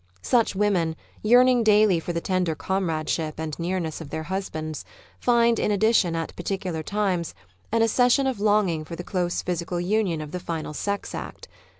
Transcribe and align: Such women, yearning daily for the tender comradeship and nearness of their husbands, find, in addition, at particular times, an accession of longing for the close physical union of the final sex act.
Such 0.23 0.55
women, 0.55 0.95
yearning 1.21 1.63
daily 1.63 1.99
for 1.99 2.11
the 2.11 2.19
tender 2.19 2.55
comradeship 2.55 3.35
and 3.37 3.53
nearness 3.59 4.01
of 4.01 4.09
their 4.09 4.23
husbands, 4.23 4.83
find, 5.19 5.59
in 5.59 5.69
addition, 5.69 6.15
at 6.15 6.35
particular 6.35 6.81
times, 6.81 7.35
an 7.71 7.83
accession 7.83 8.25
of 8.25 8.39
longing 8.39 8.83
for 8.83 8.95
the 8.95 9.03
close 9.03 9.43
physical 9.43 9.79
union 9.79 10.19
of 10.19 10.31
the 10.31 10.39
final 10.39 10.73
sex 10.73 11.13
act. 11.13 11.47